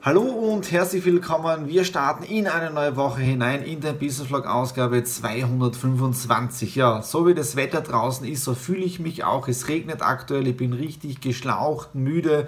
Hallo 0.00 0.22
und 0.22 0.70
herzlich 0.70 1.04
willkommen. 1.04 1.66
Wir 1.66 1.82
starten 1.82 2.22
in 2.22 2.46
eine 2.46 2.70
neue 2.70 2.94
Woche 2.94 3.20
hinein 3.20 3.64
in 3.64 3.80
der 3.80 3.92
Business 3.92 4.28
Vlog 4.28 4.46
Ausgabe 4.46 5.02
225. 5.02 6.76
Ja, 6.76 7.02
so 7.02 7.26
wie 7.26 7.34
das 7.34 7.56
Wetter 7.56 7.80
draußen 7.80 8.24
ist, 8.24 8.44
so 8.44 8.54
fühle 8.54 8.84
ich 8.84 9.00
mich 9.00 9.24
auch. 9.24 9.48
Es 9.48 9.66
regnet 9.66 10.00
aktuell, 10.00 10.46
ich 10.46 10.56
bin 10.56 10.72
richtig 10.72 11.20
geschlaucht, 11.20 11.96
müde 11.96 12.46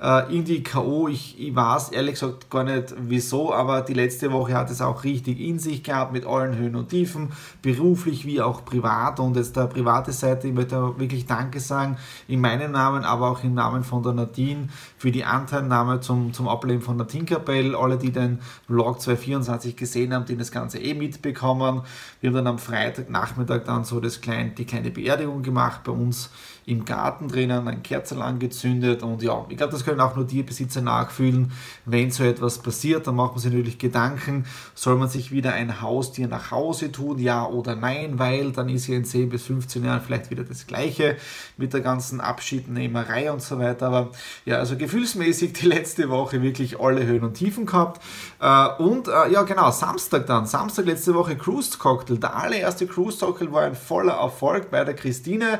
äh, 0.00 0.34
in 0.34 0.44
die 0.44 0.62
K.O. 0.62 1.08
Ich, 1.08 1.40
ich 1.40 1.54
weiß 1.54 1.90
ehrlich 1.90 2.14
gesagt 2.14 2.50
gar 2.50 2.64
nicht 2.64 2.94
wieso, 2.98 3.52
aber 3.52 3.82
die 3.82 3.94
letzte 3.94 4.32
Woche 4.32 4.54
hat 4.54 4.70
es 4.70 4.80
auch 4.80 5.04
richtig 5.04 5.40
in 5.40 5.58
sich 5.58 5.82
gehabt 5.82 6.12
mit 6.12 6.26
allen 6.26 6.56
Höhen 6.56 6.74
und 6.76 6.88
Tiefen, 6.88 7.30
beruflich 7.62 8.24
wie 8.24 8.40
auch 8.40 8.64
privat. 8.64 9.20
Und 9.20 9.36
jetzt 9.36 9.56
der 9.56 9.66
private 9.66 10.12
Seite, 10.12 10.48
ich 10.48 10.54
möchte 10.54 10.98
wirklich 10.98 11.26
Danke 11.26 11.60
sagen 11.60 11.98
in 12.28 12.40
meinem 12.40 12.72
Namen, 12.72 13.04
aber 13.04 13.30
auch 13.30 13.44
im 13.44 13.54
Namen 13.54 13.84
von 13.84 14.02
der 14.02 14.12
Nadine 14.12 14.68
für 14.96 15.10
die 15.10 15.24
Anteilnahme 15.24 16.00
zum, 16.00 16.32
zum 16.32 16.48
Ableben 16.48 16.82
von 16.82 16.96
der 16.96 17.06
Tinkerbell. 17.06 17.74
Alle, 17.74 17.98
die 17.98 18.10
den 18.10 18.40
Vlog 18.66 19.00
224 19.00 19.76
gesehen 19.76 20.14
haben, 20.14 20.24
die 20.24 20.36
das 20.36 20.50
Ganze 20.50 20.78
eh 20.78 20.94
mitbekommen. 20.94 21.82
Wir 22.20 22.30
haben 22.30 22.36
dann 22.36 22.46
am 22.46 22.58
Freitagnachmittag 22.58 23.64
dann 23.64 23.84
so 23.84 24.00
das 24.00 24.20
kleine, 24.20 24.50
die 24.50 24.64
kleine 24.64 24.90
Beerdigung 24.90 25.42
gemacht 25.42 25.82
bei 25.84 25.92
uns 25.92 26.30
im 26.66 26.84
Garten 26.84 27.28
drinnen, 27.28 27.66
ein 27.66 27.82
Kerzel 27.82 28.22
angezündet 28.22 29.02
und 29.02 29.22
ja, 29.22 29.44
ich 29.48 29.56
glaube, 29.56 29.72
das 29.72 29.84
können 29.90 30.00
auch 30.00 30.16
nur 30.16 30.24
die 30.24 30.42
Besitzer 30.42 30.80
nachfühlen. 30.80 31.52
Wenn 31.84 32.10
so 32.10 32.24
etwas 32.24 32.58
passiert, 32.58 33.06
dann 33.06 33.16
macht 33.16 33.32
man 33.32 33.40
sich 33.40 33.50
natürlich 33.50 33.78
Gedanken, 33.78 34.46
soll 34.74 34.96
man 34.96 35.08
sich 35.08 35.32
wieder 35.32 35.52
ein 35.52 35.80
Haustier 35.80 36.28
nach 36.28 36.50
Hause 36.50 36.92
tun, 36.92 37.18
ja 37.18 37.44
oder 37.46 37.74
nein, 37.74 38.18
weil 38.18 38.52
dann 38.52 38.68
ist 38.68 38.86
ja 38.86 38.96
in 38.96 39.04
10 39.04 39.28
bis 39.28 39.42
15 39.44 39.84
Jahren 39.84 40.00
vielleicht 40.00 40.30
wieder 40.30 40.44
das 40.44 40.66
Gleiche 40.66 41.16
mit 41.56 41.72
der 41.72 41.80
ganzen 41.80 42.20
Abschiednehmerei 42.20 43.32
und 43.32 43.42
so 43.42 43.58
weiter. 43.58 43.88
Aber 43.88 44.10
ja, 44.44 44.58
also 44.58 44.76
gefühlsmäßig 44.76 45.54
die 45.54 45.66
letzte 45.66 46.08
Woche 46.08 46.40
wirklich 46.42 46.78
alle 46.78 47.04
Höhen 47.04 47.24
und 47.24 47.34
Tiefen 47.34 47.66
gehabt. 47.66 48.00
Äh, 48.40 48.68
und 48.82 49.08
äh, 49.08 49.32
ja, 49.32 49.42
genau, 49.42 49.70
Samstag 49.70 50.26
dann, 50.26 50.46
Samstag 50.46 50.86
letzte 50.86 51.14
Woche 51.14 51.36
Cruise 51.36 51.78
Cocktail. 51.78 52.18
Der 52.18 52.36
allererste 52.36 52.86
Cruise 52.86 53.18
Cocktail 53.18 53.52
war 53.52 53.62
ein 53.62 53.74
voller 53.74 54.14
Erfolg 54.14 54.70
bei 54.70 54.84
der 54.84 54.94
Christine. 54.94 55.58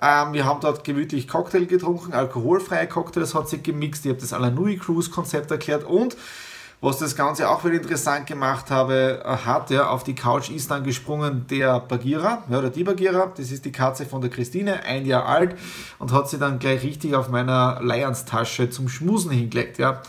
Ähm, 0.00 0.32
wir 0.32 0.46
haben 0.46 0.60
dort 0.60 0.84
gemütlich 0.84 1.28
Cocktail 1.28 1.66
getrunken, 1.66 2.14
alkoholfreie 2.14 2.86
Cocktails 2.86 3.34
hat 3.34 3.48
sie 3.48 3.58
gemixt. 3.66 4.06
Ich 4.06 4.10
habe 4.10 4.20
das 4.20 4.32
Alanui 4.32 4.78
Cruise 4.78 5.10
Konzept 5.10 5.50
erklärt 5.50 5.84
und 5.84 6.16
was 6.80 6.98
das 6.98 7.16
Ganze 7.16 7.48
auch 7.48 7.64
wieder 7.64 7.76
interessant 7.76 8.26
gemacht 8.26 8.70
habe, 8.70 9.22
äh, 9.24 9.28
hat, 9.28 9.70
ja, 9.70 9.88
auf 9.88 10.04
die 10.04 10.14
Couch 10.14 10.50
ist 10.50 10.70
dann 10.70 10.84
gesprungen 10.84 11.46
der 11.48 11.80
Bagheera, 11.80 12.44
ja, 12.50 12.58
oder 12.58 12.70
die 12.70 12.84
Bagheera, 12.84 13.32
das 13.34 13.50
ist 13.50 13.64
die 13.64 13.72
Katze 13.72 14.04
von 14.04 14.20
der 14.20 14.28
Christine, 14.30 14.82
ein 14.84 15.06
Jahr 15.06 15.24
alt, 15.26 15.56
und 15.98 16.12
hat 16.12 16.28
sie 16.28 16.38
dann 16.38 16.58
gleich 16.58 16.82
richtig 16.82 17.14
auf 17.14 17.28
meiner 17.28 17.80
Lions-Tasche 17.82 18.68
zum 18.68 18.88
Schmusen 18.88 19.30
hingelegt, 19.30 19.78
ja. 19.78 20.02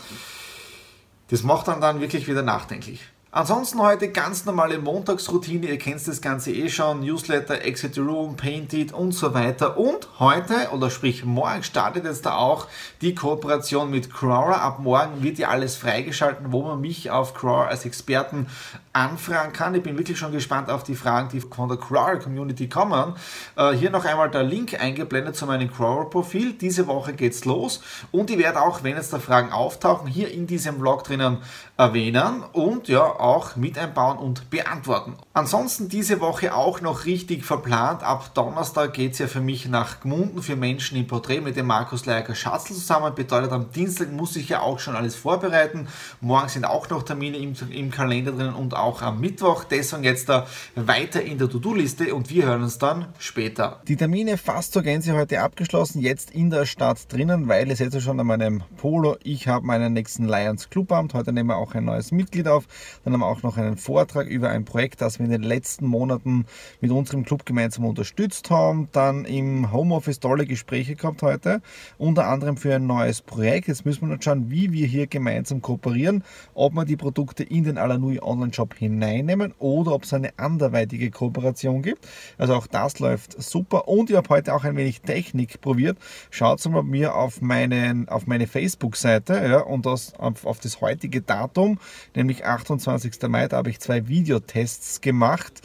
Das 1.30 1.42
macht 1.42 1.68
dann 1.68 1.80
dann 1.80 2.00
wirklich 2.00 2.28
wieder 2.28 2.42
nachdenklich. 2.42 3.00
Ansonsten 3.38 3.80
heute 3.80 4.08
ganz 4.08 4.46
normale 4.46 4.80
Montagsroutine, 4.80 5.68
ihr 5.68 5.78
kennt 5.78 6.04
das 6.08 6.20
Ganze 6.20 6.50
eh 6.50 6.68
schon, 6.68 7.02
Newsletter, 7.02 7.62
Exit 7.62 7.94
the 7.94 8.00
Room, 8.00 8.34
Painted 8.34 8.92
und 8.92 9.12
so 9.12 9.32
weiter. 9.32 9.78
Und 9.78 10.08
heute, 10.18 10.70
oder 10.72 10.90
sprich 10.90 11.24
morgen, 11.24 11.62
startet 11.62 12.04
jetzt 12.04 12.26
da 12.26 12.34
auch 12.34 12.66
die 13.00 13.14
Kooperation 13.14 13.90
mit 13.90 14.12
Crowder. 14.12 14.60
Ab 14.60 14.80
morgen 14.80 15.22
wird 15.22 15.38
ja 15.38 15.50
alles 15.50 15.76
freigeschalten, 15.76 16.50
wo 16.50 16.62
man 16.62 16.80
mich 16.80 17.12
auf 17.12 17.32
Crowder 17.32 17.68
als 17.68 17.84
Experten 17.84 18.48
anfragen 18.92 19.52
kann. 19.52 19.74
Ich 19.76 19.82
bin 19.84 19.96
wirklich 19.96 20.18
schon 20.18 20.32
gespannt 20.32 20.68
auf 20.68 20.82
die 20.82 20.96
Fragen, 20.96 21.28
die 21.28 21.40
von 21.40 21.68
der 21.68 21.78
Crawler 21.78 22.18
Community 22.18 22.68
kommen. 22.68 23.14
Äh, 23.56 23.72
hier 23.72 23.90
noch 23.90 24.04
einmal 24.04 24.30
der 24.30 24.42
Link 24.42 24.80
eingeblendet 24.80 25.36
zu 25.36 25.46
meinem 25.46 25.72
Crawler 25.72 26.06
Profil. 26.06 26.54
Diese 26.54 26.88
Woche 26.88 27.12
geht's 27.12 27.44
los 27.44 27.80
und 28.10 28.30
ich 28.30 28.38
werde 28.38 28.60
auch, 28.60 28.82
wenn 28.82 28.96
jetzt 28.96 29.12
da 29.12 29.20
Fragen 29.20 29.52
auftauchen, 29.52 30.08
hier 30.08 30.32
in 30.32 30.48
diesem 30.48 30.78
Blog 30.78 31.04
drinnen 31.04 31.38
erwähnen 31.76 32.42
und 32.52 32.88
ja 32.88 33.04
auch 33.28 33.54
mit 33.54 33.78
einbauen 33.78 34.18
und 34.18 34.50
beantworten. 34.50 35.14
Ansonsten 35.32 35.88
diese 35.88 36.20
Woche 36.20 36.54
auch 36.54 36.80
noch 36.80 37.04
richtig 37.04 37.44
verplant. 37.44 38.02
Ab 38.02 38.34
Donnerstag 38.34 38.94
geht's 38.94 39.18
ja 39.18 39.28
für 39.28 39.40
mich 39.40 39.68
nach 39.68 40.00
Gmunden 40.00 40.42
für 40.42 40.56
Menschen 40.56 40.98
im 40.98 41.06
Porträt 41.06 41.40
mit 41.40 41.56
dem 41.56 41.66
Markus 41.66 42.04
Leiker 42.04 42.34
Schatzl 42.34 42.74
zusammen. 42.74 43.14
Bedeutet, 43.14 43.52
am 43.52 43.70
Dienstag 43.70 44.10
muss 44.10 44.34
ich 44.34 44.48
ja 44.48 44.60
auch 44.60 44.80
schon 44.80 44.96
alles 44.96 45.14
vorbereiten. 45.14 45.86
Morgen 46.20 46.48
sind 46.48 46.64
auch 46.64 46.90
noch 46.90 47.04
Termine 47.04 47.36
im, 47.36 47.54
im 47.70 47.90
Kalender 47.92 48.32
drin 48.32 48.54
und 48.54 48.74
auch 48.74 48.88
auch 48.88 49.02
am 49.02 49.20
Mittwoch. 49.20 49.64
Deswegen 49.64 50.02
jetzt 50.02 50.28
da 50.28 50.46
weiter 50.74 51.22
in 51.22 51.38
der 51.38 51.48
To-Do-Liste 51.48 52.14
und 52.14 52.30
wir 52.30 52.46
hören 52.46 52.62
uns 52.62 52.78
dann 52.78 53.06
später. 53.18 53.80
Die 53.86 53.96
Termine 53.96 54.38
fast 54.38 54.72
zur 54.72 54.82
Gänze 54.82 55.14
heute 55.14 55.42
abgeschlossen, 55.42 56.00
jetzt 56.00 56.30
in 56.30 56.48
der 56.48 56.64
Stadt 56.64 57.12
drinnen, 57.12 57.48
weil 57.48 57.70
es 57.70 57.78
jetzt 57.78 58.00
schon 58.00 58.18
an 58.18 58.26
meinem 58.26 58.62
Polo. 58.78 59.16
Ich 59.22 59.46
habe 59.46 59.66
meinen 59.66 59.92
nächsten 59.92 60.26
Lions 60.26 60.70
Clubamt. 60.70 61.12
Heute 61.12 61.32
nehmen 61.32 61.50
wir 61.50 61.56
auch 61.56 61.74
ein 61.74 61.84
neues 61.84 62.12
Mitglied 62.12 62.48
auf. 62.48 62.64
Dann 63.08 63.14
haben 63.14 63.20
wir 63.20 63.26
auch 63.26 63.42
noch 63.42 63.56
einen 63.56 63.78
Vortrag 63.78 64.26
über 64.26 64.50
ein 64.50 64.66
Projekt, 64.66 65.00
das 65.00 65.18
wir 65.18 65.24
in 65.24 65.32
den 65.32 65.42
letzten 65.42 65.86
Monaten 65.86 66.44
mit 66.82 66.90
unserem 66.90 67.24
Club 67.24 67.46
gemeinsam 67.46 67.86
unterstützt 67.86 68.50
haben. 68.50 68.90
Dann 68.92 69.24
im 69.24 69.72
Homeoffice 69.72 70.20
tolle 70.20 70.44
Gespräche 70.44 70.94
gehabt 70.94 71.22
heute, 71.22 71.62
unter 71.96 72.26
anderem 72.26 72.58
für 72.58 72.74
ein 72.74 72.86
neues 72.86 73.22
Projekt. 73.22 73.68
Jetzt 73.68 73.86
müssen 73.86 74.02
wir 74.02 74.14
noch 74.14 74.22
schauen, 74.22 74.50
wie 74.50 74.72
wir 74.72 74.86
hier 74.86 75.06
gemeinsam 75.06 75.62
kooperieren, 75.62 76.22
ob 76.52 76.74
wir 76.74 76.84
die 76.84 76.98
Produkte 76.98 77.44
in 77.44 77.64
den 77.64 77.78
Alanui 77.78 78.20
Online 78.20 78.52
Shop 78.52 78.74
hineinnehmen 78.74 79.54
oder 79.58 79.92
ob 79.92 80.02
es 80.02 80.12
eine 80.12 80.38
anderweitige 80.38 81.10
Kooperation 81.10 81.80
gibt. 81.80 82.06
Also 82.36 82.56
auch 82.56 82.66
das 82.66 82.98
läuft 82.98 83.42
super 83.42 83.88
und 83.88 84.10
ich 84.10 84.16
habe 84.16 84.28
heute 84.28 84.54
auch 84.54 84.64
ein 84.64 84.76
wenig 84.76 85.00
Technik 85.00 85.62
probiert. 85.62 85.96
Schaut 86.28 86.62
mal 86.66 86.82
mir 86.82 87.14
auf, 87.14 87.40
meinen, 87.40 88.06
auf 88.10 88.26
meine 88.26 88.46
Facebook-Seite 88.46 89.32
ja, 89.48 89.60
und 89.60 89.86
das, 89.86 90.12
auf, 90.16 90.44
auf 90.44 90.60
das 90.60 90.82
heutige 90.82 91.22
Datum, 91.22 91.78
nämlich 92.14 92.44
28. 92.44 92.97
Mai, 93.28 93.48
da 93.48 93.58
habe 93.58 93.70
ich 93.70 93.80
zwei 93.80 94.08
Videotests 94.08 95.00
gemacht 95.00 95.62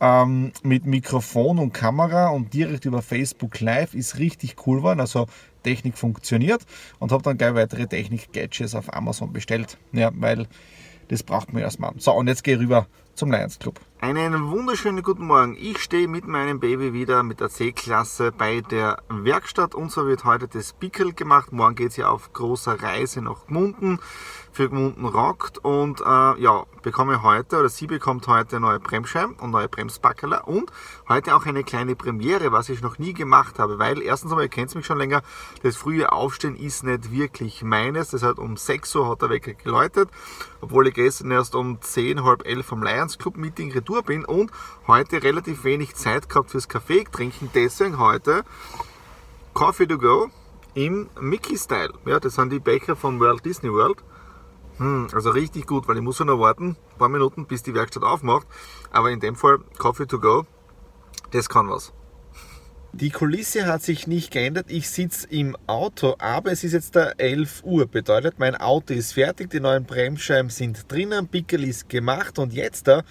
ähm, 0.00 0.52
mit 0.62 0.84
Mikrofon 0.84 1.58
und 1.58 1.72
Kamera 1.72 2.28
und 2.28 2.52
direkt 2.52 2.84
über 2.84 3.02
Facebook 3.02 3.60
Live 3.60 3.94
ist 3.94 4.18
richtig 4.18 4.56
cool 4.66 4.78
geworden. 4.78 5.00
Also 5.00 5.26
Technik 5.62 5.96
funktioniert 5.96 6.62
und 6.98 7.12
habe 7.12 7.22
dann 7.22 7.38
gleich 7.38 7.54
weitere 7.54 7.86
Technik-Gadgets 7.86 8.74
auf 8.74 8.92
Amazon 8.92 9.32
bestellt. 9.32 9.78
Ja, 9.92 10.10
weil 10.14 10.48
das 11.08 11.22
braucht 11.22 11.52
man 11.52 11.62
erstmal. 11.62 11.92
So, 11.98 12.12
und 12.12 12.26
jetzt 12.26 12.42
gehe 12.42 12.54
ich 12.54 12.60
rüber 12.60 12.86
zum 13.14 13.30
Lions 13.30 13.58
Club. 13.58 13.80
Einen 14.02 14.50
wunderschönen 14.50 15.04
guten 15.04 15.26
Morgen. 15.26 15.56
Ich 15.56 15.78
stehe 15.78 16.08
mit 16.08 16.26
meinem 16.26 16.58
Baby 16.58 16.92
wieder 16.92 17.22
mit 17.22 17.38
der 17.38 17.50
C-Klasse 17.50 18.32
bei 18.32 18.60
der 18.60 19.00
Werkstatt. 19.08 19.76
Und 19.76 19.92
so 19.92 20.08
wird 20.08 20.24
heute 20.24 20.48
das 20.48 20.72
Pickel 20.72 21.12
gemacht. 21.12 21.52
Morgen 21.52 21.76
geht 21.76 21.90
es 21.90 21.98
ja 21.98 22.08
auf 22.08 22.32
großer 22.32 22.82
Reise 22.82 23.22
nach 23.22 23.46
Gmunden 23.46 24.00
für 24.52 24.68
Gmunden 24.68 25.06
rockt 25.06 25.58
und 25.64 26.00
äh, 26.00 26.04
ja, 26.40 26.64
bekomme 26.82 27.22
heute 27.22 27.58
oder 27.58 27.68
sie 27.70 27.86
bekommt 27.86 28.28
heute 28.28 28.60
neue 28.60 28.80
Bremsscheiben 28.80 29.34
und 29.36 29.50
neue 29.50 29.68
Bremsbackerler 29.68 30.46
und 30.46 30.70
heute 31.08 31.34
auch 31.34 31.46
eine 31.46 31.64
kleine 31.64 31.96
Premiere, 31.96 32.52
was 32.52 32.68
ich 32.68 32.82
noch 32.82 32.98
nie 32.98 33.14
gemacht 33.14 33.58
habe, 33.58 33.78
weil 33.78 34.02
erstens 34.02 34.30
einmal, 34.30 34.44
ihr 34.44 34.50
kennt 34.50 34.74
mich 34.74 34.84
schon 34.84 34.98
länger, 34.98 35.22
das 35.62 35.76
frühe 35.76 36.12
Aufstehen 36.12 36.54
ist 36.54 36.84
nicht 36.84 37.10
wirklich 37.10 37.62
meines, 37.62 38.10
das 38.10 38.22
hat 38.22 38.38
um 38.38 38.58
6 38.58 38.94
Uhr 38.96 39.08
hat 39.08 39.22
der 39.22 39.30
Wecker 39.30 39.54
geläutet, 39.54 40.10
obwohl 40.60 40.88
ich 40.88 40.94
gestern 40.94 41.30
erst 41.30 41.54
um 41.54 41.80
10, 41.80 42.24
halb 42.24 42.46
11 42.46 42.66
vom 42.66 42.82
Lions 42.82 43.16
Club 43.16 43.38
Meeting 43.38 43.72
retour 43.72 43.91
bin 44.00 44.24
und 44.24 44.50
heute 44.86 45.22
relativ 45.22 45.64
wenig 45.64 45.94
Zeit 45.94 46.30
gehabt 46.30 46.50
fürs 46.50 46.68
Kaffee 46.68 47.04
trinken, 47.04 47.50
deswegen 47.54 47.98
heute 47.98 48.44
Coffee 49.52 49.86
to 49.86 49.98
go 49.98 50.30
im 50.74 51.10
Mickey-Style. 51.20 51.92
Ja, 52.06 52.18
das 52.18 52.36
sind 52.36 52.50
die 52.50 52.60
Becher 52.60 52.96
vom 52.96 53.20
World 53.20 53.44
Disney 53.44 53.70
World. 53.70 53.98
Hm, 54.78 55.08
also 55.12 55.30
richtig 55.30 55.66
gut, 55.66 55.86
weil 55.86 55.96
ich 55.96 56.02
muss 56.02 56.18
noch 56.20 56.38
warten, 56.38 56.76
ein 56.92 56.98
paar 56.98 57.10
Minuten, 57.10 57.44
bis 57.44 57.62
die 57.62 57.74
Werkstatt 57.74 58.02
aufmacht. 58.02 58.46
Aber 58.90 59.10
in 59.10 59.20
dem 59.20 59.36
Fall 59.36 59.58
Coffee 59.76 60.06
to 60.06 60.18
go, 60.18 60.46
das 61.32 61.50
kann 61.50 61.68
was. 61.68 61.92
Die 62.94 63.08
Kulisse 63.08 63.64
hat 63.64 63.82
sich 63.82 64.06
nicht 64.06 64.30
geändert. 64.30 64.66
Ich 64.68 64.90
sitze 64.90 65.26
im 65.30 65.56
Auto, 65.66 66.14
aber 66.18 66.52
es 66.52 66.62
ist 66.62 66.72
jetzt 66.72 66.94
da 66.94 67.12
11 67.16 67.62
Uhr. 67.64 67.86
Bedeutet, 67.86 68.38
mein 68.38 68.54
Auto 68.54 68.92
ist 68.92 69.14
fertig, 69.14 69.48
die 69.48 69.60
neuen 69.60 69.84
Bremsscheiben 69.84 70.50
sind 70.50 70.92
drinnen, 70.92 71.26
Pickel 71.26 71.64
ist 71.64 71.88
gemacht 71.88 72.38
und 72.38 72.52
jetzt 72.52 72.88
da 72.88 73.02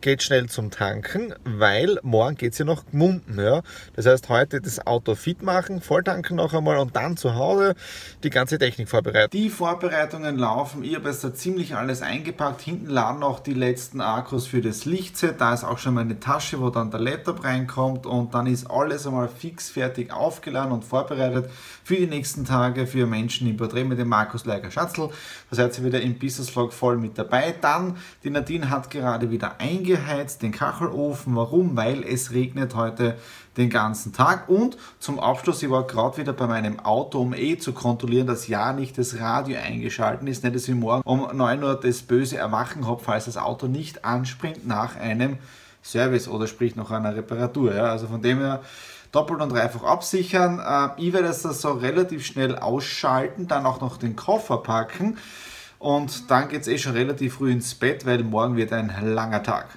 geht 0.00 0.22
schnell 0.22 0.48
zum 0.48 0.70
Tanken, 0.70 1.34
weil 1.44 1.98
morgen 2.02 2.36
geht 2.36 2.52
es 2.52 2.58
ja 2.58 2.64
noch 2.64 2.84
Gmunden. 2.86 3.38
Ja? 3.38 3.62
Das 3.94 4.06
heißt, 4.06 4.28
heute 4.28 4.60
das 4.60 4.86
Auto 4.86 5.14
fit 5.14 5.42
machen, 5.42 5.80
volltanken 5.80 6.36
noch 6.36 6.54
einmal 6.54 6.78
und 6.78 6.96
dann 6.96 7.16
zu 7.16 7.34
Hause 7.34 7.74
die 8.22 8.30
ganze 8.30 8.58
Technik 8.58 8.88
vorbereiten. 8.88 9.30
Die 9.30 9.50
Vorbereitungen 9.50 10.38
laufen. 10.38 10.84
Ich 10.84 10.94
habe 10.94 11.08
jetzt 11.08 11.24
da 11.24 11.32
ziemlich 11.32 11.74
alles 11.74 12.02
eingepackt. 12.02 12.60
Hinten 12.60 12.90
laden 12.90 13.20
noch 13.20 13.40
die 13.40 13.54
letzten 13.54 14.00
Akkus 14.00 14.46
für 14.46 14.60
das 14.60 14.84
Lichtset. 14.84 15.40
Da 15.40 15.54
ist 15.54 15.64
auch 15.64 15.78
schon 15.78 15.94
meine 15.94 16.20
Tasche, 16.20 16.60
wo 16.60 16.70
dann 16.70 16.90
der 16.90 17.00
Laptop 17.00 17.44
reinkommt 17.44 18.06
und 18.06 18.34
dann 18.34 18.46
ist 18.46 18.70
alles 18.70 19.06
einmal 19.06 19.29
fix 19.30 19.70
fertig 19.70 20.12
aufgeladen 20.12 20.72
und 20.72 20.84
vorbereitet 20.84 21.50
für 21.84 21.96
die 21.96 22.06
nächsten 22.06 22.44
Tage 22.44 22.86
für 22.86 23.06
Menschen 23.06 23.48
im 23.48 23.56
Porträt 23.56 23.84
mit 23.84 23.98
dem 23.98 24.08
Markus 24.08 24.44
Leiger 24.44 24.70
Schatzl. 24.70 25.10
Da 25.50 25.56
seid 25.56 25.76
ihr 25.78 25.84
wieder 25.84 26.00
im 26.00 26.18
Business 26.18 26.50
Vlog 26.50 26.72
voll 26.72 26.96
mit 26.96 27.18
dabei. 27.18 27.54
Dann, 27.60 27.96
die 28.24 28.30
Nadine 28.30 28.70
hat 28.70 28.90
gerade 28.90 29.30
wieder 29.30 29.60
eingepackt 29.60 29.90
angeheizt, 29.90 30.42
den 30.42 30.52
Kachelofen. 30.52 31.34
Warum? 31.36 31.76
Weil 31.76 32.02
es 32.04 32.32
regnet 32.32 32.74
heute 32.74 33.16
den 33.56 33.70
ganzen 33.70 34.12
Tag. 34.12 34.48
Und 34.48 34.76
zum 34.98 35.18
Abschluss, 35.18 35.62
ich 35.62 35.70
war 35.70 35.86
gerade 35.86 36.18
wieder 36.18 36.32
bei 36.32 36.46
meinem 36.46 36.80
Auto, 36.80 37.20
um 37.20 37.34
eh 37.34 37.58
zu 37.58 37.72
kontrollieren, 37.72 38.26
dass 38.26 38.48
ja 38.48 38.72
nicht 38.72 38.96
das 38.98 39.18
Radio 39.18 39.58
eingeschaltet 39.58 40.28
ist. 40.28 40.44
Nicht, 40.44 40.54
dass 40.54 40.68
ich 40.68 40.74
morgen 40.74 41.02
um 41.04 41.28
9 41.36 41.62
Uhr 41.62 41.80
das 41.80 42.02
böse 42.02 42.36
Erwachen 42.36 42.86
habe, 42.86 43.02
falls 43.02 43.24
das 43.24 43.36
Auto 43.36 43.66
nicht 43.66 44.04
anspringt 44.04 44.66
nach 44.66 44.96
einem 44.96 45.38
Service 45.82 46.28
oder 46.28 46.46
sprich 46.46 46.76
nach 46.76 46.90
einer 46.90 47.16
Reparatur. 47.16 47.74
Ja, 47.74 47.84
also 47.84 48.06
von 48.06 48.22
dem 48.22 48.38
her 48.38 48.60
doppelt 49.12 49.40
und 49.40 49.50
dreifach 49.50 49.84
absichern. 49.84 50.58
Äh, 50.58 51.00
ich 51.00 51.12
werde 51.12 51.28
das 51.28 51.42
so 51.42 51.72
relativ 51.72 52.24
schnell 52.24 52.56
ausschalten, 52.56 53.48
dann 53.48 53.66
auch 53.66 53.80
noch 53.80 53.96
den 53.96 54.16
Koffer 54.16 54.58
packen. 54.58 55.18
Und 55.80 56.30
dann 56.30 56.50
geht 56.50 56.60
es 56.60 56.68
eh 56.68 56.76
schon 56.76 56.92
relativ 56.92 57.36
früh 57.36 57.50
ins 57.50 57.74
Bett, 57.74 58.04
weil 58.04 58.22
morgen 58.22 58.54
wird 58.54 58.70
ein 58.70 58.92
langer 59.02 59.42
Tag. 59.42 59.68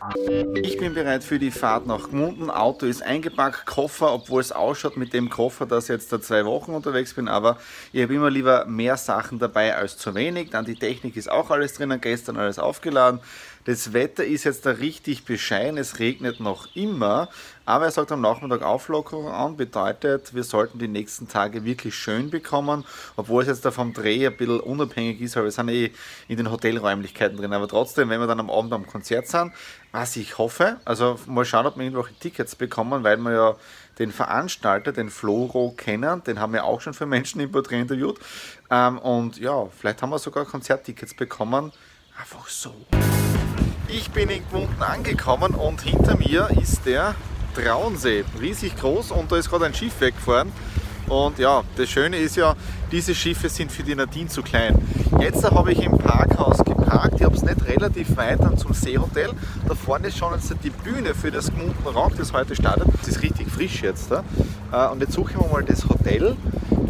Ich 0.62 0.78
bin 0.78 0.94
bereit 0.94 1.24
für 1.24 1.40
die 1.40 1.50
Fahrt 1.50 1.88
nach 1.88 2.10
Gmunden. 2.10 2.50
Auto 2.50 2.86
ist 2.86 3.02
eingepackt, 3.02 3.66
Koffer, 3.66 4.14
obwohl 4.14 4.42
es 4.42 4.52
ausschaut 4.52 4.98
mit 4.98 5.14
dem 5.14 5.30
Koffer, 5.30 5.66
dass 5.66 5.86
ich 5.86 5.92
jetzt 5.92 6.12
da 6.12 6.20
zwei 6.20 6.44
Wochen 6.44 6.72
unterwegs 6.72 7.14
bin. 7.14 7.30
Aber 7.30 7.56
ich 7.94 8.04
habe 8.04 8.14
immer 8.14 8.30
lieber 8.30 8.66
mehr 8.66 8.98
Sachen 8.98 9.40
dabei 9.40 9.78
als 9.78 9.98
zu 9.98 10.14
wenig. 10.14 10.50
Dann 10.50 10.66
die 10.66 10.76
Technik 10.76 11.16
ist 11.16 11.32
auch 11.32 11.50
alles 11.52 11.76
drinnen, 11.76 12.02
gestern 12.02 12.36
alles 12.36 12.60
aufgeladen. 12.60 13.22
Das 13.66 13.94
Wetter 13.94 14.26
ist 14.26 14.44
jetzt 14.44 14.66
da 14.66 14.72
richtig 14.72 15.24
bescheiden, 15.24 15.78
es 15.78 16.00
regnet 16.00 16.42
noch 16.42 16.68
immer, 16.76 17.30
aber 17.66 17.86
er 17.86 17.92
sagt 17.92 18.12
am 18.12 18.20
Nachmittag 18.20 18.62
Auflockerung 18.62 19.30
an, 19.30 19.56
bedeutet, 19.56 20.34
wir 20.34 20.44
sollten 20.44 20.80
die 20.80 20.90
nächsten 20.90 21.30
Tage 21.30 21.64
wirklich 21.64 21.96
schön 21.96 22.30
bekommen, 22.30 22.84
obwohl 23.16 23.44
es 23.44 23.48
jetzt 23.48 23.64
da 23.64 23.72
vom 23.72 23.94
Dreh 23.94 24.28
ein 24.28 24.36
bisschen 24.36 24.60
unabhängig 24.60 25.22
ist, 25.22 25.38
weil 25.38 25.46
wir 25.46 25.52
sind 25.52 25.70
eh 25.70 25.92
in 26.28 26.36
den 26.36 26.52
Hotelräumlichkeiten 26.52 27.38
drin, 27.38 27.54
aber 27.54 27.70
trotzdem, 27.70 28.10
wenn 28.10 28.20
wir 28.20 28.28
dann 28.28 28.42
am 28.42 28.50
Abend 28.50 28.74
am 28.74 28.86
Konzert 28.86 29.28
sind, 29.28 29.54
was 29.94 30.18
ich 30.18 30.38
hoffe, 30.38 30.78
also 30.84 31.18
mal 31.26 31.46
schauen, 31.46 31.66
ob 31.66 31.78
wir 31.78 31.86
irgendwelche 31.86 32.20
Tickets 32.20 32.56
bekommen, 32.56 33.04
weil 33.06 33.18
wir 33.18 33.32
ja 33.32 33.56
den 34.00 34.12
Veranstalter, 34.12 34.92
den 34.92 35.10
Floro, 35.10 35.72
kennen. 35.78 36.24
Den 36.24 36.40
haben 36.40 36.52
wir 36.52 36.64
auch 36.64 36.82
schon 36.82 36.94
für 36.94 37.06
Menschen 37.06 37.40
im 37.42 37.52
Porträt 37.52 37.80
interviewt. 37.80 38.20
Ähm, 38.72 38.98
und 38.98 39.38
ja, 39.38 39.68
vielleicht 39.68 40.02
haben 40.02 40.10
wir 40.10 40.20
sogar 40.20 40.46
Konzerttickets 40.46 41.14
bekommen. 41.14 41.72
Einfach 42.18 42.48
so. 42.48 42.74
Ich 43.88 44.12
bin 44.12 44.30
in 44.30 44.44
Gmunden 44.50 44.82
angekommen 44.82 45.54
und 45.54 45.82
hinter 45.82 46.18
mir 46.18 46.50
ist 46.62 46.86
der 46.86 47.16
Traunsee. 47.56 48.24
Riesig 48.42 48.76
groß 48.78 49.12
und 49.12 49.32
da 49.32 49.38
ist 49.38 49.50
gerade 49.50 49.66
ein 49.66 49.74
Schiff 49.74 50.00
weggefahren. 50.00 50.52
Und 51.08 51.38
ja, 51.38 51.64
das 51.76 51.90
Schöne 51.90 52.18
ist 52.18 52.36
ja, 52.36 52.56
diese 52.92 53.14
Schiffe 53.14 53.50
sind 53.50 53.72
für 53.72 53.84
die 53.84 53.96
Nadine 53.96 54.30
zu 54.30 54.42
klein. 54.42 54.76
Jetzt 55.20 55.44
habe 55.44 55.72
ich 55.72 55.84
im 55.84 55.98
Parkhaus 55.98 56.58
geparkt. 56.64 57.16
Ich 57.16 57.24
habe 57.24 57.36
es 57.36 57.44
nicht 57.44 57.68
relativ 57.68 58.16
weit 58.18 58.40
dann 58.40 58.58
zum 58.58 58.74
Seehotel. 58.74 59.32
Da 59.68 59.76
vorne 59.76 60.08
ist 60.08 60.18
schon 60.18 60.34
jetzt 60.34 60.54
die 60.64 60.70
Bühne 60.70 61.14
für 61.14 61.32
das 61.32 61.52
Gmunden 61.52 61.88
Rock, 61.88 62.18
das 62.18 62.34
heute 62.34 62.56
startet. 62.56 62.88
Das 63.00 63.10
ist 63.10 63.22
richtig 63.22 63.50
frisch 63.50 63.84
jetzt. 63.84 64.12
Da. 64.12 64.24
Äh, 64.72 64.92
und 64.92 65.02
jetzt 65.02 65.14
suchen 65.14 65.40
wir 65.40 65.48
mal 65.48 65.64
das 65.64 65.88
Hotel 65.88 66.36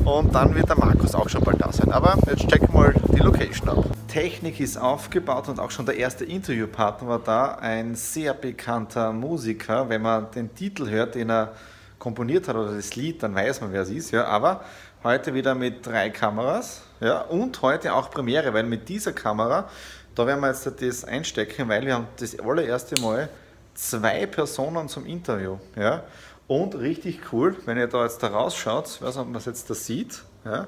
und 0.06 0.36
dann 0.36 0.54
wird 0.54 0.68
der 0.68 0.78
Markus 0.78 1.16
auch 1.16 1.30
schon 1.30 1.44
bald 1.44 1.62
da 1.62 1.72
sein. 1.72 1.92
Aber 1.92 2.18
jetzt 2.28 2.48
checken 2.48 2.68
wir 2.74 2.80
mal 2.80 2.94
die 3.14 3.20
Location 3.20 3.70
ab. 3.70 3.86
Technik 4.08 4.60
ist 4.60 4.78
aufgebaut 4.78 5.48
und 5.48 5.60
auch 5.60 5.72
schon 5.72 5.86
der 5.86 5.98
erste 5.98 6.26
Interviewpartner 6.26 7.08
war 7.08 7.20
da. 7.20 7.56
Ein 7.56 7.96
sehr 7.96 8.34
bekannter 8.34 9.14
Musiker. 9.14 9.88
Wenn 9.90 10.02
man 10.02 10.30
den 10.32 10.54
Titel 10.54 10.90
hört, 10.90 11.16
den 11.16 11.30
er 11.30 11.54
komponiert 12.00 12.48
hat 12.48 12.56
oder 12.56 12.76
das 12.76 12.96
Lied, 12.96 13.24
dann 13.24 13.34
weiß 13.34 13.62
man, 13.62 13.72
wer 13.72 13.82
es 13.82 13.90
ist. 13.90 14.12
Ja. 14.12 14.26
Aber 14.26 14.66
heute 15.04 15.34
wieder 15.34 15.56
mit 15.56 15.86
drei 15.86 16.10
Kameras 16.10 16.82
ja. 17.00 17.22
und 17.22 17.62
heute 17.62 17.94
auch 17.94 18.12
Premiere, 18.12 18.54
weil 18.54 18.64
mit 18.64 18.90
dieser 18.90 19.14
Kamera, 19.14 19.70
da 20.16 20.28
werden 20.28 20.42
wir 20.42 20.50
jetzt 20.50 20.70
das 20.82 21.06
einstecken, 21.06 21.70
weil 21.70 21.86
wir 21.86 21.94
haben 21.96 22.08
das 22.18 22.38
allererste 22.40 23.02
Mal 23.02 23.30
zwei 23.74 24.26
Personen 24.26 24.90
zum 24.90 25.06
Interview. 25.06 25.58
Ja. 25.76 26.04
Und 26.48 26.76
richtig 26.76 27.32
cool, 27.32 27.56
wenn 27.66 27.78
ihr 27.78 27.88
da 27.88 28.04
jetzt 28.04 28.22
da 28.22 28.28
rausschaut, 28.28 28.88
ich 28.88 29.02
weiß 29.02 29.16
nicht, 29.16 29.22
ob 29.22 29.28
man 29.28 29.38
es 29.38 29.46
jetzt 29.46 29.70
da 29.70 29.74
sieht. 29.74 30.24
Ja. 30.46 30.68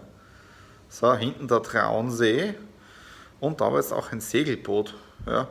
So, 0.87 1.13
hinten 1.15 1.47
der 1.47 1.61
Traunsee 1.61 2.55
und 3.39 3.59
da 3.61 3.65
war 3.71 3.79
jetzt 3.79 3.91
auch 3.91 4.11
ein 4.11 4.21
Segelboot. 4.21 4.93
Ja. 5.25 5.49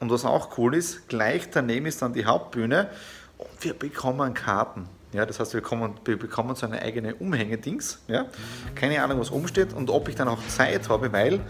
Und 0.00 0.10
was 0.10 0.24
auch 0.24 0.58
cool 0.58 0.74
ist, 0.74 1.08
gleich 1.08 1.50
daneben 1.50 1.86
ist 1.86 2.02
dann 2.02 2.12
die 2.12 2.26
Hauptbühne 2.26 2.90
und 3.38 3.48
wir 3.60 3.74
bekommen 3.74 4.34
Karten. 4.34 4.88
Ja, 5.12 5.24
das 5.24 5.40
heißt, 5.40 5.54
wir, 5.54 5.62
kommen, 5.62 5.94
wir 6.04 6.18
bekommen 6.18 6.54
so 6.56 6.66
eine 6.66 6.82
eigene 6.82 7.14
Umhängedings. 7.14 8.00
Ja. 8.08 8.26
Keine 8.74 9.02
Ahnung, 9.02 9.20
was 9.20 9.30
umsteht 9.30 9.72
und 9.72 9.88
ob 9.88 10.08
ich 10.08 10.16
dann 10.16 10.28
auch 10.28 10.44
Zeit 10.48 10.88
habe, 10.88 11.12
weil 11.12 11.40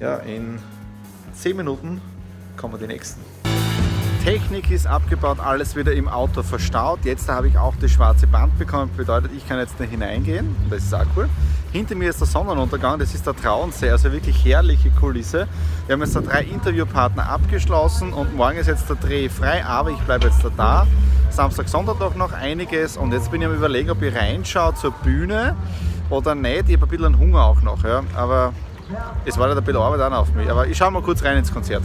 ja, 0.00 0.16
in 0.16 0.58
10 1.34 1.56
Minuten 1.56 2.02
kommen 2.56 2.78
die 2.78 2.86
nächsten. 2.86 3.33
Technik 4.24 4.70
ist 4.70 4.86
abgebaut, 4.86 5.38
alles 5.38 5.76
wieder 5.76 5.92
im 5.92 6.08
Auto 6.08 6.42
verstaut. 6.42 7.00
Jetzt 7.04 7.28
habe 7.28 7.46
ich 7.48 7.58
auch 7.58 7.74
das 7.78 7.90
schwarze 7.90 8.26
Band 8.26 8.58
bekommen, 8.58 8.90
bedeutet, 8.96 9.32
ich 9.36 9.46
kann 9.46 9.58
jetzt 9.58 9.74
da 9.78 9.84
hineingehen. 9.84 10.56
Das 10.70 10.82
ist 10.82 10.94
auch 10.94 11.04
cool. 11.14 11.28
Hinter 11.72 11.94
mir 11.94 12.08
ist 12.08 12.20
der 12.20 12.26
Sonnenuntergang, 12.26 12.98
das 12.98 13.14
ist 13.14 13.26
der 13.26 13.36
Traunsee, 13.36 13.90
also 13.90 14.10
wirklich 14.12 14.42
herrliche 14.42 14.88
Kulisse. 14.88 15.46
Wir 15.86 15.92
haben 15.92 16.00
jetzt 16.00 16.16
da 16.16 16.22
drei 16.22 16.42
Interviewpartner 16.44 17.28
abgeschlossen 17.28 18.14
und 18.14 18.34
morgen 18.34 18.56
ist 18.56 18.66
jetzt 18.66 18.88
der 18.88 18.96
Dreh 18.96 19.28
frei, 19.28 19.62
aber 19.62 19.90
ich 19.90 19.98
bleibe 19.98 20.28
jetzt 20.28 20.40
da. 20.56 20.86
Samstag, 21.28 21.68
Sonntag 21.68 22.00
noch, 22.00 22.14
noch 22.14 22.32
einiges 22.32 22.96
und 22.96 23.12
jetzt 23.12 23.30
bin 23.30 23.42
ich 23.42 23.46
am 23.46 23.54
überlegen, 23.54 23.90
ob 23.90 24.00
ich 24.00 24.14
reinschaue 24.14 24.74
zur 24.74 24.92
Bühne 24.92 25.54
oder 26.08 26.34
nicht. 26.34 26.70
Ich 26.70 26.80
habe 26.80 26.86
ein 26.86 26.88
bisschen 26.88 27.18
Hunger 27.18 27.44
auch 27.44 27.60
noch, 27.60 27.84
ja. 27.84 28.02
aber 28.16 28.54
es 29.24 29.38
war 29.38 29.48
halt 29.48 29.56
ein 29.56 29.64
bisschen 29.64 29.80
Arbeit 29.80 30.00
auch 30.00 30.18
auf 30.18 30.34
mich. 30.34 30.50
Aber 30.50 30.66
ich 30.66 30.76
schaue 30.76 30.90
mal 30.90 31.02
kurz 31.02 31.22
rein 31.24 31.38
ins 31.38 31.52
Konzert. 31.52 31.82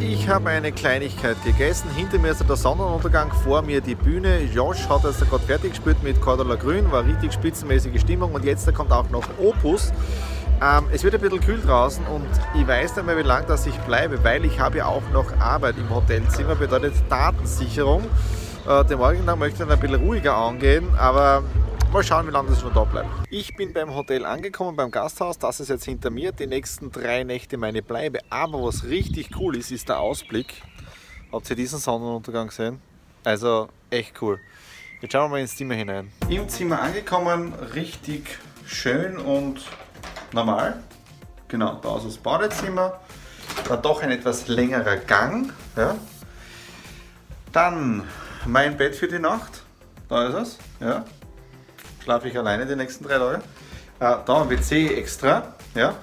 Ich 0.00 0.28
habe 0.28 0.50
eine 0.50 0.72
Kleinigkeit 0.72 1.42
gegessen. 1.44 1.88
Hinter 1.96 2.18
mir 2.18 2.30
ist 2.32 2.46
der 2.46 2.56
Sonnenuntergang, 2.56 3.32
vor 3.32 3.62
mir 3.62 3.80
die 3.80 3.94
Bühne. 3.94 4.42
Josh 4.42 4.88
hat 4.88 5.04
es 5.04 5.20
gerade 5.20 5.44
fertig 5.44 5.70
gespielt 5.70 6.02
mit 6.02 6.20
Cordula 6.20 6.56
Grün, 6.56 6.90
war 6.92 7.04
richtig 7.04 7.32
spitzenmäßige 7.32 8.00
Stimmung 8.00 8.32
und 8.32 8.44
jetzt 8.44 8.72
kommt 8.74 8.92
auch 8.92 9.08
noch 9.10 9.24
Opus. 9.38 9.92
Ähm, 10.62 10.84
es 10.92 11.02
wird 11.02 11.14
ein 11.14 11.20
bisschen 11.20 11.40
kühl 11.40 11.60
draußen 11.60 12.04
und 12.06 12.26
ich 12.54 12.66
weiß 12.66 12.96
nicht 12.96 13.06
mehr, 13.06 13.16
wie 13.16 13.22
lange 13.22 13.46
das 13.46 13.66
ich 13.66 13.76
bleibe, 13.80 14.22
weil 14.22 14.44
ich 14.44 14.60
habe 14.60 14.78
ja 14.78 14.86
auch 14.86 15.02
noch 15.12 15.26
Arbeit 15.40 15.76
im 15.78 15.90
Hotelzimmer, 15.90 16.54
bedeutet 16.54 16.94
Datensicherung. 17.08 18.04
Äh, 18.68 18.84
den 18.84 18.98
morgigen 18.98 19.26
Tag 19.26 19.38
möchte 19.38 19.62
ich 19.62 19.68
dann 19.68 19.70
ein 19.70 19.80
bisschen 19.80 20.00
ruhiger 20.06 20.36
angehen, 20.36 20.88
aber 20.96 21.42
Mal 21.94 22.02
schauen, 22.02 22.26
wie 22.26 22.32
lange 22.32 22.50
das 22.50 22.60
noch 22.64 22.74
da 22.74 22.82
bleibt. 22.82 23.08
Ich 23.30 23.54
bin 23.54 23.72
beim 23.72 23.94
Hotel 23.94 24.24
angekommen, 24.24 24.74
beim 24.74 24.90
Gasthaus. 24.90 25.38
Das 25.38 25.60
ist 25.60 25.68
jetzt 25.68 25.84
hinter 25.84 26.10
mir. 26.10 26.32
Die 26.32 26.48
nächsten 26.48 26.90
drei 26.90 27.22
Nächte 27.22 27.56
meine 27.56 27.82
Bleibe. 27.82 28.18
Aber 28.30 28.64
was 28.64 28.82
richtig 28.82 29.30
cool 29.38 29.56
ist, 29.56 29.70
ist 29.70 29.88
der 29.88 30.00
Ausblick. 30.00 30.60
Habt 31.30 31.48
ihr 31.50 31.54
diesen 31.54 31.78
Sonnenuntergang 31.78 32.48
gesehen? 32.48 32.80
Also 33.22 33.68
echt 33.90 34.20
cool. 34.20 34.40
Jetzt 35.02 35.12
schauen 35.12 35.30
wir 35.30 35.36
mal 35.36 35.40
ins 35.40 35.56
Zimmer 35.56 35.74
hinein. 35.74 36.10
Im 36.28 36.48
Zimmer 36.48 36.82
angekommen, 36.82 37.52
richtig 37.76 38.40
schön 38.66 39.16
und 39.16 39.60
normal. 40.32 40.82
Genau, 41.46 41.74
da 41.80 41.96
ist 41.98 42.06
das 42.06 42.18
Badezimmer. 42.18 42.98
Dann 43.68 43.82
doch 43.82 44.02
ein 44.02 44.10
etwas 44.10 44.48
längerer 44.48 44.96
Gang. 44.96 45.52
Ja. 45.76 45.94
Dann 47.52 48.02
mein 48.46 48.76
Bett 48.76 48.96
für 48.96 49.06
die 49.06 49.20
Nacht. 49.20 49.62
Da 50.08 50.26
ist 50.26 50.34
es. 50.34 50.58
Ja 50.80 51.04
schlafe 52.04 52.28
ich 52.28 52.36
alleine 52.36 52.66
die 52.66 52.76
nächsten 52.76 53.04
drei 53.04 53.18
Tage. 53.18 53.42
Äh, 53.98 54.16
da 54.26 54.42
ein 54.42 54.50
WC 54.50 54.94
extra. 54.94 55.54
Ja. 55.74 55.94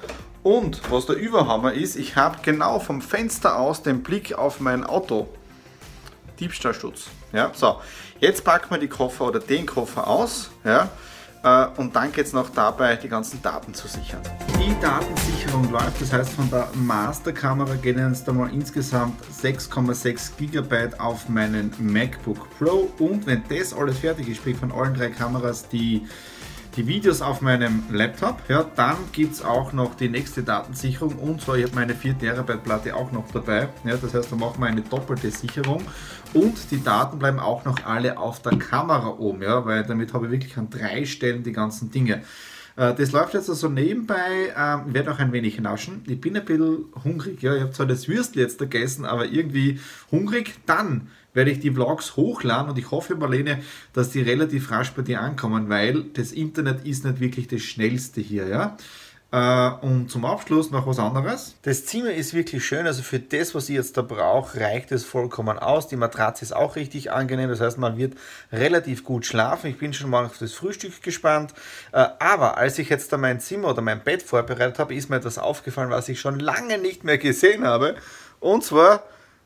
Und 0.44 0.82
was 0.92 1.06
der 1.06 1.16
Überhammer 1.16 1.74
ist, 1.74 1.96
ich 1.96 2.16
habe 2.16 2.40
genau 2.42 2.80
vom 2.80 3.02
Fenster 3.02 3.60
aus 3.60 3.84
den 3.84 4.02
Blick 4.02 4.34
auf 4.34 4.60
mein 4.60 4.84
Auto. 4.84 5.30
Diebstahlschutz. 6.40 7.06
Ja, 7.32 7.52
so, 7.54 7.80
jetzt 8.20 8.44
packen 8.44 8.72
wir 8.72 8.80
die 8.80 8.88
Koffer 8.88 9.26
oder 9.26 9.40
den 9.40 9.68
Koffer 9.68 10.08
aus. 10.08 10.50
Ja. 10.64 10.90
Äh, 11.44 11.68
und 11.78 11.96
dann 11.96 12.12
geht 12.12 12.28
es 12.28 12.34
noch 12.34 12.50
dabei, 12.50 12.96
die 12.96 13.10
ganzen 13.10 13.42
Daten 13.42 13.74
zu 13.74 13.88
sichern. 13.88 14.22
Die 14.60 14.80
Datensicherung 14.80 15.72
läuft, 15.72 16.00
das 16.02 16.14
heißt 16.14 16.34
von 16.34 16.50
der 16.52 16.68
Masterkamera 16.76 17.76
gehen 17.76 17.98
jetzt 17.98 18.30
einmal 18.30 18.54
insgesamt 18.54 19.20
6,6 19.42 20.32
GB 20.38 20.96
auf 21.00 21.30
meinen 21.30 21.74
MacBook 21.80 22.48
Pro 22.58 22.92
und 23.00 23.26
wenn 23.26 23.44
das 23.50 23.74
alles 23.74 23.98
fertig 24.00 24.30
ist, 24.30 24.38
sprich 24.38 24.58
von 24.58 24.72
allen 24.72 24.94
drei 24.94 25.10
Kameras, 25.10 25.68
die 25.68 26.08
die 26.76 26.88
Videos 26.88 27.22
auf 27.22 27.42
meinem 27.42 27.84
Laptop. 27.92 28.42
Ja, 28.48 28.66
dann 28.76 28.98
gibt 29.12 29.34
es 29.34 29.44
auch 29.44 29.74
noch 29.74 29.96
die 29.96 30.10
nächste 30.10 30.44
Datensicherung 30.44 31.16
und 31.16 31.42
zwar, 31.42 31.58
ich 31.58 31.66
habe 31.66 31.76
meine 31.76 31.96
4 31.96 32.18
Terabyte 32.18 32.64
Platte 32.64 32.96
auch 32.96 33.12
noch 33.12 33.30
dabei. 33.32 33.70
Ja, 33.84 33.98
das 33.98 34.14
heißt, 34.14 34.32
da 34.32 34.36
machen 34.36 34.62
wir 34.62 34.68
eine 34.68 34.82
doppelte 34.82 35.32
Sicherung 35.32 35.82
und 36.34 36.72
die 36.72 36.84
Daten 36.84 37.20
bleiben 37.20 37.40
auch 37.40 37.66
noch 37.66 37.86
alle 37.86 38.18
auf 38.18 38.42
der 38.42 38.58
Kamera 38.58 39.10
oben, 39.10 39.42
ja, 39.42 39.66
weil 39.66 39.84
damit 39.84 40.14
habe 40.14 40.28
ich 40.28 40.32
wirklich 40.32 40.58
an 40.58 40.70
drei 40.70 41.06
Stellen 41.06 41.44
die 41.44 41.52
ganzen 41.52 41.92
Dinge. 41.92 42.22
Äh, 42.76 42.96
das 42.96 43.12
läuft 43.12 43.34
jetzt 43.34 43.50
also 43.50 43.70
nebenbei. 43.70 44.54
Ähm, 44.58 44.82
ich 44.88 44.94
werde 44.94 45.12
auch 45.12 45.20
ein 45.20 45.32
wenig 45.32 45.60
naschen. 45.60 46.04
Ich 46.08 46.22
bin 46.22 46.36
ein 46.36 46.46
bisschen 46.46 46.86
hungrig. 47.04 47.42
Ja. 47.42 47.56
Ich 47.56 47.62
habe 47.62 47.72
zwar 47.72 47.86
das 47.86 48.08
Würstel 48.08 48.42
jetzt 48.42 48.60
gegessen, 48.60 49.06
aber 49.06 49.26
irgendwie 49.26 49.80
hungrig. 50.10 50.56
Dann 50.66 51.10
werde 51.34 51.52
ich 51.52 51.60
die 51.60 51.72
Vlogs 51.72 52.16
hochladen 52.16 52.70
und 52.70 52.78
ich 52.78 52.92
hoffe, 52.92 53.16
Marlene, 53.16 53.60
dass 53.94 54.10
die 54.10 54.22
relativ 54.22 54.72
rasch 54.72 54.92
bei 54.92 55.02
dir 55.02 55.22
ankommen, 55.22 55.70
weil 55.70 56.04
das 56.14 56.32
Internet 56.32 56.86
ist 56.86 57.06
nicht 57.06 57.20
wirklich 57.20 57.48
das 57.48 57.62
schnellste 57.62 58.22
hier. 58.22 58.48
Ja. 58.48 58.78
Äh, 59.34 59.70
und 59.86 60.12
zum 60.12 60.26
Abschluss 60.26 60.72
noch 60.72 60.86
was 60.88 61.00
anderes. 61.00 61.56
Das 61.62 61.86
Zimmer 61.86 62.12
ist 62.12 62.34
wirklich 62.34 62.66
schön, 62.66 62.86
also 62.86 63.02
für 63.02 63.20
das, 63.20 63.56
was 63.56 63.70
ich 63.70 63.76
jetzt 63.76 63.96
da 63.96 64.02
brauche, 64.02 64.60
reicht 64.60 64.92
es 64.92 65.06
vollkommen 65.06 65.58
aus. 65.58 65.88
Die 65.88 65.96
Matratze 65.96 66.44
ist 66.44 66.54
auch 66.54 66.76
richtig 66.76 67.12
angenehm, 67.14 67.50
das 67.50 67.62
heißt, 67.62 67.78
man 67.78 67.98
wird 67.98 68.16
relativ 68.52 69.06
gut 69.06 69.26
schlafen. 69.26 69.68
Ich 69.68 69.78
bin 69.78 69.94
schon 69.94 70.10
mal 70.10 70.26
auf 70.26 70.38
das 70.38 70.54
Frühstück 70.54 71.02
gespannt. 71.02 71.54
Äh, 71.94 72.08
aber 72.20 72.58
als 72.58 72.78
ich 72.78 72.90
jetzt 72.90 73.14
da 73.14 73.18
mein 73.18 73.40
Zimmer 73.40 73.70
oder 73.70 73.82
mein 73.82 74.04
Bett 74.04 74.22
vorbereitet 74.22 74.80
habe, 74.80 74.94
ist 74.96 75.10
mir 75.10 75.16
etwas 75.16 75.38
aufgefallen, 75.38 75.92
was 75.92 76.10
ich 76.10 76.20
schon 76.20 76.40
lange 76.42 76.78
nicht 76.78 77.06
mehr 77.06 77.18
gesehen 77.18 77.66
habe. 77.66 77.96
Und 78.42 78.66
zwar 78.66 79.04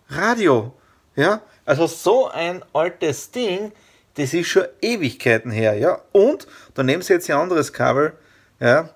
Radio. 0.10 0.74
Ja, 1.16 1.42
also 1.66 1.88
so 1.88 2.28
ein 2.28 2.64
altes 2.74 3.32
Ding, 3.32 3.72
das 4.16 4.34
ist 4.34 4.48
schon 4.48 4.66
Ewigkeiten 4.82 5.52
her, 5.52 5.76
ja. 5.76 6.02
Und 6.12 6.48
daneben 6.74 7.02
Sie 7.02 7.14
jetzt 7.14 7.30
ein 7.30 7.38
anderes 7.38 7.74
Kabel, 7.74 8.14
ja. 8.60 8.90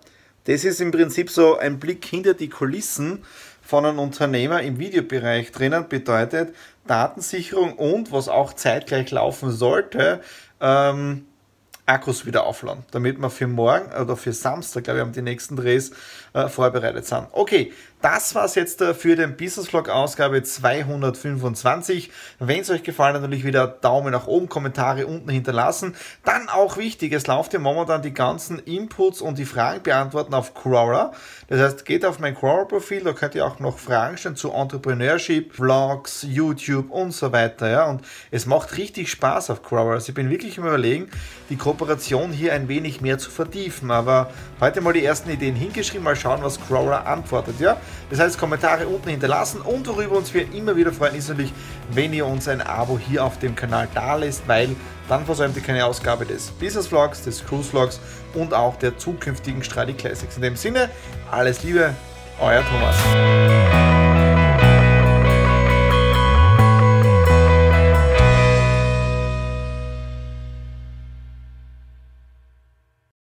Das 0.46 0.64
ist 0.64 0.82
im 0.82 0.92
Prinzip 0.92 1.30
so 1.30 1.58
ein 1.58 1.80
Blick 1.80 2.04
hinter 2.06 2.34
die 2.34 2.50
Kulissen 2.50 3.24
von 3.62 3.86
einem 3.86 4.00
Unternehmer 4.00 4.62
im 4.62 4.80
Videobereich 4.80 5.52
drinnen, 5.52 5.88
bedeutet 5.88 6.56
Datensicherung 6.88 7.74
und, 7.74 8.12
was 8.12 8.28
auch 8.30 8.54
zeitgleich 8.54 9.12
laufen 9.12 9.52
sollte, 9.52 10.22
ähm, 10.60 11.28
Akkus 11.90 12.26
wieder 12.26 12.46
aufladen, 12.46 12.84
damit 12.92 13.20
wir 13.20 13.30
für 13.30 13.48
morgen 13.48 13.92
oder 14.00 14.16
für 14.16 14.32
Samstag, 14.32 14.84
glaube 14.84 15.00
ich, 15.00 15.06
haben 15.06 15.12
die 15.12 15.22
nächsten 15.22 15.56
Drehs 15.56 15.92
äh, 16.34 16.48
vorbereitet 16.48 17.06
sind. 17.06 17.28
Okay, 17.32 17.74
das 18.02 18.34
war 18.34 18.46
es 18.46 18.56
jetzt 18.56 18.82
äh, 18.82 18.94
für 18.94 19.18
den 19.18 19.36
Business 19.36 19.68
Vlog 19.68 19.90
Ausgabe 19.90 20.42
225. 20.42 22.12
Wenn 22.40 22.62
es 22.62 22.70
euch 22.70 22.84
gefallen 22.84 23.16
hat, 23.16 23.24
natürlich 23.24 23.44
wieder 23.44 23.68
Daumen 23.68 24.12
nach 24.14 24.28
oben, 24.28 24.48
Kommentare 24.48 25.06
unten 25.06 25.30
hinterlassen. 25.30 25.96
Dann 26.24 26.48
auch 26.48 26.78
wichtig, 26.78 27.12
es 27.12 27.28
läuft 27.28 27.52
ja 27.52 27.60
momentan 27.60 28.02
die 28.02 28.14
ganzen 28.14 28.60
Inputs 28.60 29.20
und 29.20 29.38
die 29.38 29.46
Fragen 29.46 29.84
beantworten 29.84 30.34
auf 30.34 30.54
Crawler. 30.54 31.12
Das 31.48 31.60
heißt, 31.60 31.86
geht 31.86 32.06
auf 32.06 32.20
mein 32.20 32.36
Crawler-Profil, 32.36 33.04
da 33.04 33.12
könnt 33.12 33.36
ihr 33.36 33.46
auch 33.46 33.60
noch 33.60 33.80
Fragen 33.80 34.16
stellen 34.16 34.38
zu 34.38 34.54
Entrepreneurship, 34.54 35.56
Vlogs, 35.56 36.26
YouTube 36.30 36.92
und 36.92 37.12
so 37.12 37.34
weiter. 37.34 37.70
Ja? 37.70 37.90
Und 37.90 38.06
es 38.32 38.46
macht 38.46 38.78
richtig 38.78 39.12
Spaß 39.12 39.50
auf 39.50 39.62
Crawler. 39.62 39.96
Also 39.96 40.10
ich 40.10 40.16
bin 40.16 40.30
wirklich 40.30 40.58
im 40.58 40.66
Überlegen, 40.66 41.10
die 41.50 41.58
Kooperation 41.80 42.34
hier 42.34 42.54
ein 42.54 42.68
wenig 42.68 43.00
mehr 43.00 43.18
zu 43.18 43.32
vertiefen. 43.32 43.90
Aber 43.90 44.30
heute 44.60 44.82
mal 44.82 44.92
die 44.92 45.06
ersten 45.06 45.30
Ideen 45.30 45.56
hingeschrieben, 45.56 46.04
mal 46.04 46.16
schauen, 46.16 46.44
was 46.44 46.60
Crawler 46.60 47.08
antwortet. 47.08 47.56
Ja? 47.60 47.78
Das 48.10 48.20
heißt, 48.20 48.38
Kommentare 48.38 48.86
unten 48.86 49.10
hinterlassen 49.10 49.62
und 49.62 49.88
worüber 49.88 50.18
uns 50.18 50.34
wir 50.34 50.54
immer 50.54 50.76
wieder 50.76 50.92
freuen, 50.92 51.16
ist 51.16 51.30
natürlich, 51.30 51.54
wenn 51.92 52.12
ihr 52.12 52.26
uns 52.26 52.50
ein 52.50 52.62
Abo 52.62 53.00
hier 53.00 53.24
auf 53.24 53.40
dem 53.40 53.56
Kanal 53.56 53.88
da 53.94 54.16
lässt, 54.16 54.46
weil 54.48 54.76
dann 55.08 55.26
versäumt 55.26 55.56
ihr 55.56 55.64
keine 55.64 55.86
Ausgabe 55.86 56.26
des 56.26 56.52
Business 56.52 56.88
Vlogs, 56.88 57.24
des 57.24 57.46
Cruise 57.46 57.70
Vlogs 57.70 58.02
und 58.34 58.54
auch 58.54 58.76
der 58.76 58.98
zukünftigen 58.98 59.64
Stradi 59.64 59.94
Classics. 59.94 60.36
In 60.36 60.42
dem 60.42 60.58
Sinne, 60.58 60.90
alles 61.32 61.64
Liebe, 61.64 61.94
euer 62.42 62.62
Thomas. 62.70 63.69